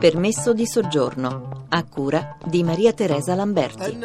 Permesso 0.00 0.54
di 0.54 0.66
soggiorno 0.66 1.66
a 1.68 1.84
cura 1.84 2.38
di 2.46 2.62
Maria 2.62 2.94
Teresa 2.94 3.34
Lamberti. 3.34 3.98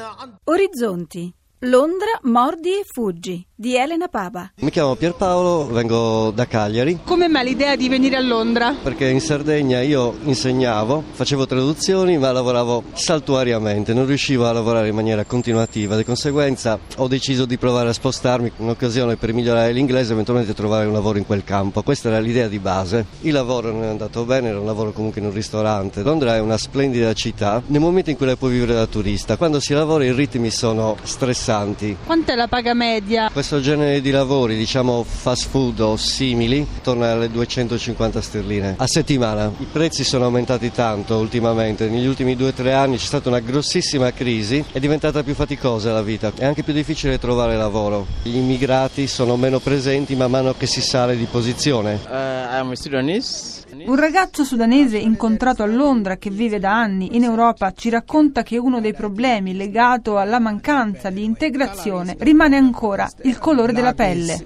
Orizzonti. 0.44 1.34
Londra, 1.60 2.20
mordi 2.23 2.71
e 2.71 2.84
fuggi 2.84 3.48
di 3.57 3.78
Elena 3.78 4.10
Papa. 4.10 4.52
Mi 4.57 4.70
chiamo 4.70 4.96
Pierpaolo, 4.96 5.68
vengo 5.68 6.31
da 6.31 6.46
Cagliari. 6.46 7.00
Come 7.05 7.29
mai 7.29 7.46
l'idea 7.46 7.75
di 7.78 7.88
venire 7.88 8.18
a 8.18 8.20
Londra? 8.20 8.75
Perché 8.84 9.07
in 9.07 9.21
Sardegna 9.21 9.81
io 9.81 10.18
insegnavo, 10.23 11.04
facevo 11.12 11.45
traduzioni 11.45 12.18
ma 12.18 12.31
lavoravo 12.34 12.84
saltuariamente, 12.94 13.94
non 13.94 14.05
riuscivo 14.05 14.45
a 14.45 14.52
lavorare 14.52 14.89
in 14.89 14.95
maniera 14.95 15.23
continuativa, 15.23 15.95
di 15.95 16.04
conseguenza 16.04 16.77
ho 16.98 17.07
deciso 17.07 17.45
di 17.45 17.57
provare 17.57 17.89
a 17.89 17.94
spostarmi 17.94 18.52
in 18.57 18.68
occasione 18.70 19.16
per 19.16 19.31
migliorare 19.31 19.72
l'inglese 19.72 20.09
e 20.09 20.13
eventualmente 20.13 20.53
trovare 20.53 20.85
un 20.85 20.94
lavoro 20.94 21.17
in 21.17 21.26
quel 21.26 21.44
campo. 21.45 21.81
Questa 21.81 22.09
era 22.09 22.20
l'idea 22.20 22.48
di 22.48 22.59
base. 22.59 23.05
Il 23.22 23.31
lavoro 23.31 23.72
non 23.72 23.84
è 23.84 23.88
andato 23.88 24.26
bene, 24.26 24.49
era 24.49 24.59
un 24.59 24.66
lavoro 24.66 24.91
comunque 24.91 25.22
in 25.22 25.27
un 25.27 25.34
ristorante. 25.34 26.03
Londra 26.03 26.35
è 26.35 26.40
una 26.40 26.58
splendida 26.58 27.13
città 27.13 27.62
nel 27.67 27.80
momento 27.80 28.09
in 28.09 28.17
cui 28.17 28.26
la 28.26 28.35
puoi 28.35 28.52
vivere 28.52 28.73
da 28.73 28.85
turista. 28.85 29.38
Quando 29.38 29.62
si 29.62 29.73
lavora 29.73 30.03
i 30.03 30.12
ritmi 30.12 30.49
sono 30.49 30.98
stressanti. 31.03 31.95
Quant'è 32.05 32.35
la 32.35 32.48
paga 32.48 32.73
media? 32.73 33.30
Questo 33.48 33.62
genere 33.62 34.02
di 34.02 34.09
lavori, 34.09 34.58
diciamo 34.58 35.04
fast 35.04 35.49
food 35.49 35.80
o 35.80 35.98
simili, 35.98 36.66
torna 36.81 37.12
alle 37.12 37.30
250 37.30 38.20
sterline 38.20 38.73
a 38.76 38.88
settimana. 38.88 39.52
I 39.59 39.68
prezzi 39.71 40.04
sono 40.04 40.26
aumentati 40.26 40.71
tanto 40.71 41.18
ultimamente, 41.18 41.88
negli 41.88 42.08
ultimi 42.08 42.35
due 42.35 42.48
o 42.48 42.54
tre 42.54 42.73
anni 42.73 42.98
c'è 42.98 43.05
stata 43.05 43.30
una 43.30 43.41
grossissima 43.41 44.12
crisi, 44.13 44.66
è 44.71 44.80
diventata 44.80 45.21
più 45.21 45.35
faticosa 45.35 45.94
la 45.94 46.02
vita, 46.02 46.31
è 46.35 46.44
anche 46.44 46.63
più 46.63 46.73
difficile 46.73 47.20
trovare 47.20 47.55
lavoro. 47.55 48.08
Gli 48.23 48.35
immigrati 48.35 49.05
sono 49.05 49.35
meno 49.38 49.59
presenti 49.59 50.16
man 50.16 50.32
mano 50.32 50.55
che 50.57 50.66
si 50.66 50.82
sale 50.82 51.16
di 51.16 51.26
posizione. 51.26 51.99
Uh. 52.04 53.55
Un 53.85 53.95
ragazzo 53.98 54.44
sudanese 54.44 54.98
incontrato 54.98 55.62
a 55.62 55.67
Londra 55.67 56.17
che 56.17 56.31
vive 56.31 56.57
da 56.57 56.71
anni 56.71 57.15
in 57.15 57.23
Europa 57.23 57.71
ci 57.71 57.91
racconta 57.91 58.41
che 58.41 58.57
uno 58.57 58.82
dei 58.82 58.93
problemi 58.93 59.55
legato 59.55 60.18
alla 60.18 60.40
mancanza 60.40 61.12
di 61.12 61.23
integrazione 61.23 62.15
rimane 62.18 62.57
ancora 62.57 63.07
il 63.21 63.37
colore 63.37 63.73
della 63.73 63.93
pelle. 63.93 64.44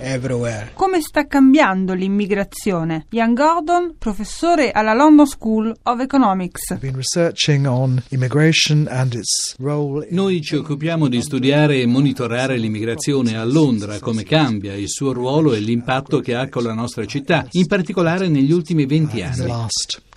Everywhere. 0.00 0.70
Come 0.74 1.00
sta 1.00 1.26
cambiando 1.26 1.94
l'immigrazione? 1.94 3.06
Ian 3.10 3.34
Gordon, 3.34 3.94
professore 3.98 4.70
alla 4.70 4.94
London 4.94 5.26
School 5.26 5.76
of 5.82 6.00
Economics. 6.00 6.74
been 6.78 6.96
researching 6.96 7.66
on 7.66 8.02
immigration 8.10 8.86
and 8.90 9.14
its 9.14 9.54
role 9.58 10.06
in 10.08 10.14
Noi 10.14 10.42
ci 10.42 10.56
occupiamo 10.56 11.08
di 11.08 11.22
studiare 11.22 11.80
e 11.80 11.86
monitorare 11.86 12.56
l'immigrazione 12.56 13.36
a 13.36 13.44
Londra, 13.44 13.98
come 13.98 14.22
cambia, 14.22 14.74
il 14.74 14.88
suo 14.88 15.12
ruolo 15.12 15.54
e 15.54 15.60
l'impatto 15.60 16.20
che 16.20 16.34
ha 16.34 16.48
con 16.48 16.62
la 16.62 16.74
nostra 16.74 17.04
città, 17.04 17.46
in 17.52 17.66
particolare 17.66 18.28
negli 18.28 18.52
ultimi 18.52 18.86
20 18.86 19.16
the 19.16 19.22
anni. 19.22 19.68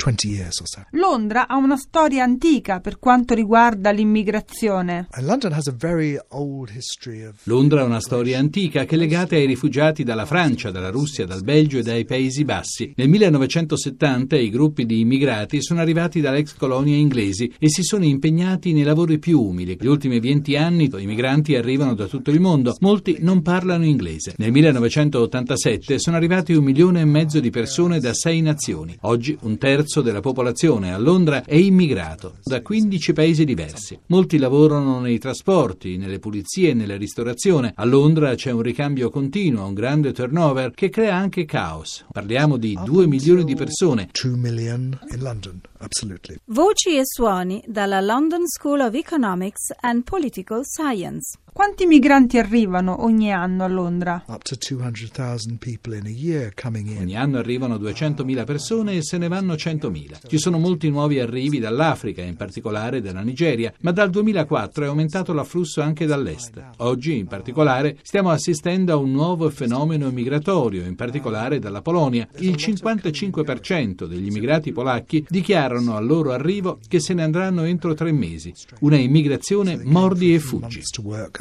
Last 0.04 0.23
20 0.23 0.28
years 0.28 0.59
or 0.59 0.68
so. 0.68 0.86
Londra 0.92 1.48
ha 1.48 1.56
una 1.56 1.78
storia 1.78 2.23
antica 2.23 2.80
per 2.82 3.00
quanto 3.00 3.34
riguarda 3.34 3.92
l'immigrazione. 3.92 5.08
And 5.12 5.26
London 5.26 5.54
has 5.54 5.68
a 5.68 5.72
very 5.72 6.20
old 6.30 6.70
history 6.70 7.23
of 7.23 7.36
Londra 7.44 7.82
ha 7.82 7.86
una 7.86 8.02
storia 8.02 8.38
antica 8.38 8.84
che 8.86 8.96
è 8.96 8.98
legata 8.98 9.36
ai 9.36 9.46
rifugiati 9.46 10.04
dalla 10.04 10.26
Francia, 10.26 10.72
dalla 10.72 10.90
Russia, 10.90 11.26
dal 11.26 11.44
Belgio 11.44 11.78
e 11.78 11.84
dai 11.84 12.04
Paesi 12.04 12.44
Bassi. 12.44 12.94
Nel 12.98 13.08
1970 13.08 14.36
i 14.36 14.50
gruppi 14.50 14.86
di 14.86 15.00
immigrati 15.00 15.62
sono 15.62 15.80
arrivati 15.80 16.20
dall'ex 16.20 16.56
colonia 16.56 16.96
inglesi 16.96 17.54
e 17.58 17.70
si 17.70 17.84
sono 17.84 18.04
impegnati 18.04 18.74
nei 18.74 18.84
lavori 18.84 19.20
più 19.20 19.42
umili. 19.42 19.78
Negli 19.80 19.90
ultimi 19.90 20.20
20 20.20 20.58
anni 20.58 20.92
i 20.94 21.06
migranti 21.06 21.56
arrivano 21.56 21.94
da 21.96 22.08
tutto 22.08 22.30
il 22.30 22.42
mondo, 22.42 22.76
molti 22.81 23.18
non 23.22 23.42
parlano 23.42 23.86
inglese. 23.86 24.34
Nel 24.38 24.52
1987 24.52 25.98
sono 25.98 26.18
arrivati 26.18 26.54
un 26.54 26.64
milione 26.64 27.02
e 27.02 27.06
mezzo 27.06 27.40
di 27.40 27.50
persone 27.50 28.00
da 28.00 28.14
sei 28.14 28.42
nazioni. 28.42 28.96
Oggi 29.02 29.38
un 29.42 29.58
terzo 29.58 29.92
della 30.02 30.19
popolazione 30.19 30.94
a 30.94 30.97
Londra 30.97 31.44
è 31.44 31.55
immigrato 31.55 32.36
da 32.44 32.61
15 32.61 33.13
paesi 33.13 33.45
diversi. 33.45 34.00
Molti 34.08 34.38
lavorano 34.38 35.00
nei 35.00 35.19
trasporti, 35.19 35.97
nelle 35.97 36.19
pulizie 36.19 36.69
e 36.69 36.73
nella 36.73 36.97
ristorazione. 36.97 37.73
A 37.75 37.85
Londra 37.85 38.35
c'è 38.35 38.51
un 38.51 38.62
ricambio 38.62 39.09
continuo, 39.09 39.66
un 39.66 39.73
grande 39.73 40.12
turnover 40.12 40.72
che 40.72 40.90
crea 40.90 41.16
anche 41.16 41.45
caos. 41.45 42.06
Parliamo 42.12 42.57
di 42.57 42.78
2 42.84 43.07
milioni 43.07 43.44
di 43.44 43.56
persone. 43.56 44.09
2 44.12 44.31
million 44.35 44.97
in 45.12 45.19
London, 45.22 45.62
absolutely. 45.79 46.38
Voci 46.45 46.97
e 46.97 47.01
suoni 47.03 47.63
dalla 47.68 48.01
London 48.01 48.47
School 48.47 48.79
of 48.79 48.94
Economics 48.94 49.73
and 49.81 50.03
Political 50.03 50.62
Science. 50.66 51.38
Quanti 51.53 51.86
migranti 51.86 52.40
arrivano 52.40 53.03
ogni 53.03 53.31
anno 53.31 53.64
a 53.64 53.68
Londra? 53.68 54.24
Up 54.25 54.41
to 54.41 54.56
200,000 54.56 55.58
people 55.59 55.96
in 55.96 56.08
a 56.08 56.09
year 56.09 56.52
coming 56.59 56.88
in. 56.88 56.97
Ogni 56.97 57.16
anno 57.16 57.38
arrivano 57.38 57.75
200.000 57.75 58.44
persone 58.44 58.96
e 58.96 59.03
se 59.03 59.19
ne 59.19 59.28
vanno 59.28 59.53
100.000. 59.53 60.28
Ci 60.28 60.40
sono 60.40 60.58
molti 60.58 60.90
nuovi 60.90 61.19
arrivi 61.19 61.59
dall'Africa, 61.59 62.24
in 62.24 62.38
particolare 62.38 63.02
dalla 63.02 63.22
Nigeria, 63.22 63.72
ma 63.81 63.92
dal 63.92 64.09
2004 64.09 64.86
è 64.86 64.88
aumentato 64.88 65.31
l'afflusso 65.31 65.81
anche 65.81 66.08
dall'est. 66.08 66.59
Oggi, 66.78 67.18
in 67.19 67.28
particolare, 67.28 67.97
stiamo 68.02 68.31
assistendo 68.31 68.92
a 68.92 68.96
un 68.96 69.12
nuovo 69.12 69.47
fenomeno 69.52 70.09
migratorio, 70.09 70.84
in 70.84 70.96
particolare 70.96 71.59
dalla 71.59 71.84
Polonia. 71.84 72.28
Il 72.38 72.56
55% 72.56 74.06
degli 74.06 74.25
immigrati 74.25 74.72
polacchi 74.72 75.24
dichiarano 75.30 75.96
al 75.96 76.08
loro 76.08 76.31
arrivo 76.31 76.80
che 76.88 77.00
se 77.00 77.13
ne 77.13 77.22
andranno 77.22 77.62
entro 77.62 77.94
tre 77.94 78.12
mesi. 78.12 78.52
Una 78.80 78.97
immigrazione 78.97 79.80
mordi 79.84 80.34
e 80.34 80.40
fuggi. 80.40 80.81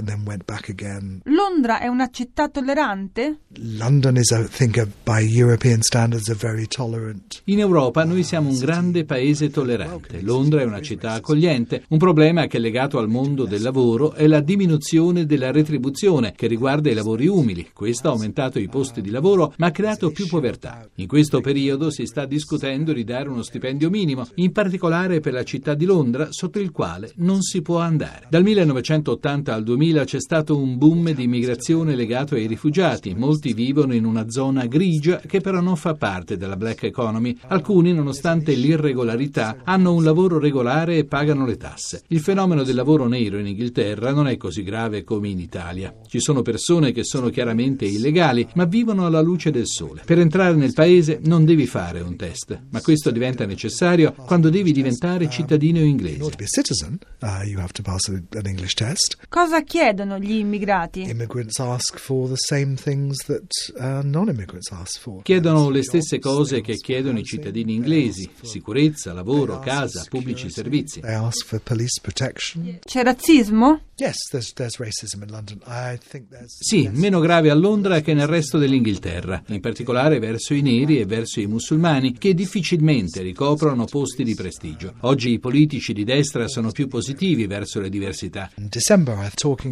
Months 0.03 0.09
to 0.09 0.09
work 0.09 0.09
and 0.09 0.09
then 0.09 0.23
went 0.27 0.45
back 0.45 0.69
again. 0.69 1.21
Londra 1.25 1.81
è 1.81 1.87
una 1.87 2.11
città 2.11 2.49
tollerante? 2.49 3.39
London 3.77 4.17
is, 4.17 4.31
I 4.31 4.47
think, 4.49 4.79
a, 4.79 4.87
by 5.05 5.21
European 5.21 5.83
standards, 5.83 6.29
a 6.29 6.35
very 6.35 6.67
tolerant. 6.67 7.43
In 7.45 7.61
Europa 7.61 8.05
noi 8.05 8.23
siamo 8.23 8.51
un 8.51 8.59
grande 8.59 9.05
paese 9.05 9.51
tollerante. 9.51 10.21
Londra 10.23 10.61
è 10.61 10.65
una 10.65 10.81
città 10.81 11.13
accogliente. 11.13 11.85
Un 11.89 11.99
problema 11.99 12.47
che 12.47 12.57
è 12.57 12.61
legato 12.61 12.99
al 12.99 13.09
mondo 13.09 13.45
del 13.45 13.63
lavoro 13.63 14.13
è 14.15 14.27
la 14.27 14.41
diminuzione 14.41 15.27
della 15.27 15.51
retribuzione 15.51 16.33
che 16.35 16.47
riguarda 16.47 16.91
i 16.91 16.95
lavori 16.95 17.27
umili. 17.27 17.71
Questo 17.73 18.09
ha 18.09 18.13
aumentato 18.13 18.59
i 18.59 18.69
posti 18.69 19.01
di 19.01 19.11
lavoro 19.11 19.55
ma 19.59 19.67
ha 19.67 19.71
creato 19.71 20.11
più 20.11 20.27
povertà. 20.27 20.89
In 20.97 21.07
questo 21.07 21.41
periodo 21.41 21.91
si 21.91 22.07
sta 22.07 22.25
discutendo 22.27 22.93
di 22.93 23.05
dare 23.05 23.29
uno 23.29 23.43
stipendio 23.43 23.91
minimo, 23.91 24.27
in 24.37 24.53
particolare 24.53 25.21
per 25.21 25.33
la 25.33 25.45
città 25.45 25.75
di 25.75 25.85
Londra, 25.85 26.29
sotto 26.31 26.59
il 26.59 26.71
quale 26.71 27.13
non 27.17 27.43
si 27.43 27.63
può 27.63 27.79
andare. 27.79 28.27
Dal 28.29 28.43
1980 28.43 29.55
al 29.55 29.63
2000 29.63 29.92
c'è 30.01 30.21
stato 30.21 30.57
un 30.57 30.79
boom 30.79 31.13
di 31.13 31.25
immigrazione 31.25 31.95
legato 31.95 32.35
ai 32.35 32.47
rifugiati. 32.47 33.15
Molti 33.15 33.53
vivono 33.53 33.95
in 33.95 34.05
una 34.05 34.29
zona 34.31 34.67
grigia 34.67 35.19
che 35.19 35.41
però 35.41 35.61
non 35.61 35.77
fa 35.77 35.95
parte 35.95 36.37
della 36.37 36.57
black 36.57 36.85
economy. 36.85 37.37
Alcuni, 37.49 37.93
nonostante 37.93 38.55
l'irregolarità, 38.55 39.59
hanno 39.65 39.95
un 39.95 40.03
lavoro 40.03 40.39
regolare 40.39 40.97
e 40.97 41.05
pagano 41.05 41.47
le 41.47 41.57
tasse. 41.57 42.03
Il 42.09 42.21
fenomeno 42.21 42.63
del 42.63 42.75
lavoro 42.75 43.07
nero 43.07 43.39
in 43.39 43.47
Inghilterra 43.47 44.13
non 44.13 44.27
è 44.27 44.37
così 44.37 44.63
grave 44.63 45.05
come 45.05 45.29
in 45.29 45.39
Italia. 45.39 45.95
Ci 46.07 46.21
sono 46.21 46.43
persone 46.43 46.93
che 46.93 47.05
sono 47.05 47.29
chiaramente 47.29 47.85
illegali, 47.85 48.49
ma 48.55 48.65
vivono 48.65 49.07
alla 49.07 49.21
luce 49.21 49.51
del 49.51 49.67
sole. 49.67 50.03
Per 50.05 50.19
entrare 50.19 50.55
nel 50.55 50.73
paese 50.73 51.21
non 51.25 51.45
devi 51.45 51.67
fare 51.67 52.01
un 52.01 52.17
test, 52.17 52.59
ma 52.71 52.81
questo 52.81 53.11
diventa 53.11 53.47
necessario 53.47 54.13
quando 54.13 54.51
devi 54.51 54.73
diventare 54.73 55.29
cittadino 55.29 55.79
In 55.79 55.87
inglese. 55.87 56.23
order 56.23 57.71
to 57.73 57.83
chiedono 59.83 60.19
gli 60.19 60.33
immigrati? 60.33 61.03
Immigrants 61.03 61.59
ask 61.59 61.99
for 61.99 62.29
the 62.29 62.37
same 62.37 62.75
things 62.75 63.25
that 63.25 63.43
uh, 63.77 64.01
non-immigrants 64.03 64.71
ask 64.71 65.01
for. 65.01 65.23
Chiedono 65.23 65.71
le 65.71 65.83
stesse 65.83 66.19
cose 66.19 66.61
che 66.61 66.77
chiedono 66.77 67.19
i 67.19 67.25
cittadini 67.25 67.75
inglesi: 67.75 68.31
sicurezza, 68.43 69.13
lavoro, 69.13 69.59
casa, 69.59 70.05
pubblici 70.09 70.51
servizi. 70.51 71.01
C'è 72.85 73.03
razzismo? 73.03 73.81
Sì, 76.47 76.89
meno 76.93 77.21
grave 77.21 77.51
a 77.51 77.55
Londra 77.55 78.01
che 78.01 78.15
nel 78.15 78.27
resto 78.27 78.59
dell'Inghilterra, 78.59 79.43
in 79.49 79.61
particolare 79.61 80.19
verso 80.19 80.55
i 80.55 80.63
neri 80.63 80.99
e 80.99 81.07
verso 81.07 81.41
i 81.41 81.47
musulmani, 81.47 82.17
che 82.19 82.35
difficilmente 82.35 83.23
ricoprono 83.23 83.85
posti 83.85 84.25
di 84.25 84.35
prestigio. 84.35 84.95
Oggi 85.01 85.31
i 85.31 85.39
politici 85.39 85.93
di 85.93 86.05
destra 86.05 86.49
sono 86.49 86.71
più 86.71 86.89
positivi 86.89 87.47
verso 87.47 87.81
le 87.81 87.91
diversità. 87.91 88.51
in 88.57 88.69
December. 88.69 89.15
I'm 89.15 89.31
talking 89.37 89.72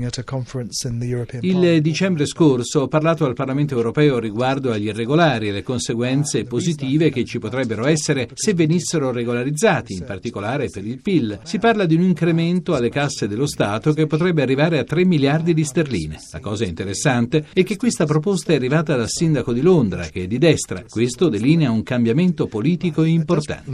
Il 1.43 1.81
dicembre 1.81 2.27
scorso 2.27 2.81
ho 2.81 2.89
parlato 2.89 3.25
al 3.25 3.35
Parlamento 3.35 3.77
europeo 3.77 4.19
riguardo 4.19 4.73
agli 4.73 4.87
irregolari 4.87 5.49
e 5.49 5.53
le 5.53 5.63
conseguenze 5.63 6.45
positive 6.45 7.11
che 7.11 7.25
ci 7.25 7.39
potrebbero 7.39 7.87
essere 7.87 8.29
se 8.35 8.55
venissero 8.55 9.11
regolarizzati, 9.11 9.95
in 9.95 10.05
particolare 10.05 10.69
per 10.69 10.87
il 10.87 11.01
PIL. 11.01 11.41
Si 11.45 11.59
parla 11.59 11.87
di 11.87 11.95
un 11.95 12.03
incremento 12.03 12.75
alle 12.75 12.89
casse 12.89 13.29
dello 13.29 13.47
Stato 13.47 13.93
che 13.93 14.07
potrebbe 14.07 14.43
arrivare 14.43 14.79
a 14.79 14.85
3 14.85 15.05
miliardi 15.05 15.55
di 15.55 15.65
sterline. 15.65 16.19
La 16.33 16.41
cosa 16.41 16.65
interessante 16.65 17.47
è 17.53 17.63
che 17.63 17.77
questa 17.77 18.07
proposta 18.07 18.53
è 18.53 18.57
arrivata 18.57 18.97
dal 18.97 19.09
sindaco 19.09 19.53
di 19.53 19.61
Londra, 19.61 20.07
che 20.07 20.25
è 20.25 20.27
di 20.27 20.39
destra. 20.39 20.83
Questo 20.89 21.29
delinea 21.29 21.71
un 21.71 21.83
cambiamento 21.83 22.47
politico 22.47 23.05
importante. 23.05 23.71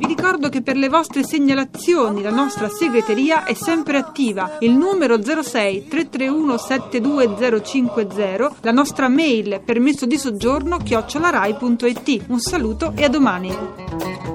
Vi 0.00 0.06
ricordo 0.06 0.48
che 0.48 0.62
per 0.62 0.78
le 0.78 0.88
vostre 0.88 1.22
segnalazioni 1.22 2.22
la 2.22 2.30
nostra 2.30 2.70
segreteria 2.70 3.44
è 3.44 3.52
sempre 3.52 3.98
attiva. 3.98 4.56
Il 4.60 4.72
numero 4.72 5.22
06 5.22 5.88
331 5.88 6.56
72050, 6.56 8.50
la 8.62 8.72
nostra 8.72 9.08
mail 9.08 9.60
permesso 9.62 10.06
di 10.06 10.16
soggiorno 10.16 10.78
chiocciolarai.it. 10.78 12.24
Un 12.28 12.40
saluto 12.40 12.94
e 12.96 13.04
a 13.04 13.08
domani. 13.10 14.29